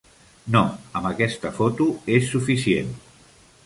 [0.55, 0.63] No,
[1.01, 1.89] amb aquesta foto
[2.19, 2.95] és suficient.